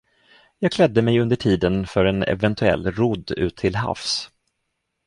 [0.59, 4.29] Jag klädde mig under tiden för en eventuell rodd ut till havs.